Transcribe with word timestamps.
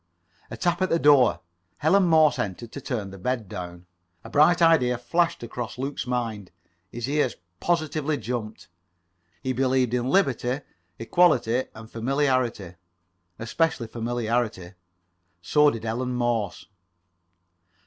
[Pg 0.49 0.57
16]A 0.57 0.61
tap 0.61 0.81
at 0.81 0.89
the 0.89 0.97
door. 0.97 1.41
Ellen 1.83 2.05
Morse 2.05 2.39
entered 2.39 2.71
to 2.71 2.81
turn 2.81 3.11
the 3.11 3.19
bed 3.19 3.47
down. 3.47 3.85
A 4.23 4.31
bright 4.31 4.59
idea 4.59 4.97
flashed 4.97 5.43
across 5.43 5.77
Luke's 5.77 6.07
mind. 6.07 6.49
His 6.91 7.07
ears 7.07 7.35
positively 7.59 8.17
jumped. 8.17 8.67
He 9.43 9.53
believed 9.53 9.93
in 9.93 10.09
liberty, 10.09 10.61
equality 10.97 11.65
and 11.75 11.87
familiarity, 11.91 12.73
especially 13.37 13.85
familiarity. 13.85 14.73
So 15.39 15.69
did 15.69 15.85
Ellen 15.85 16.15
Morse. 16.15 16.65